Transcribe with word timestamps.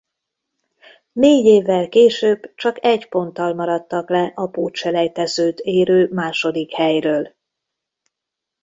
Négy 1.11 1.45
évvel 1.45 1.89
később 1.89 2.51
csak 2.55 2.83
egy 2.85 3.09
ponttal 3.09 3.53
maradtak 3.53 4.09
le 4.09 4.31
a 4.35 4.47
pótselejtezőt 4.47 5.59
érő 5.59 6.09
második 6.11 6.73
helyről. 6.73 7.33